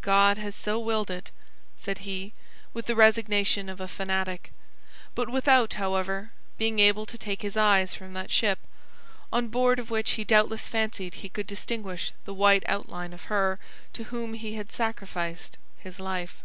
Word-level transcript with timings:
"God 0.00 0.38
has 0.38 0.56
so 0.56 0.80
willed 0.80 1.08
it!" 1.08 1.30
said 1.76 1.98
he, 1.98 2.32
with 2.74 2.86
the 2.86 2.96
resignation 2.96 3.68
of 3.68 3.80
a 3.80 3.86
fanatic; 3.86 4.50
but 5.14 5.28
without, 5.30 5.74
however, 5.74 6.32
being 6.56 6.80
able 6.80 7.06
to 7.06 7.16
take 7.16 7.42
his 7.42 7.56
eyes 7.56 7.94
from 7.94 8.12
that 8.14 8.32
ship, 8.32 8.58
on 9.32 9.46
board 9.46 9.78
of 9.78 9.88
which 9.88 10.14
he 10.18 10.24
doubtless 10.24 10.66
fancied 10.66 11.14
he 11.14 11.28
could 11.28 11.46
distinguish 11.46 12.10
the 12.24 12.34
white 12.34 12.64
outline 12.66 13.12
of 13.12 13.22
her 13.30 13.60
to 13.92 14.02
whom 14.10 14.34
he 14.34 14.54
had 14.56 14.72
sacrificed 14.72 15.58
his 15.76 16.00
life. 16.00 16.42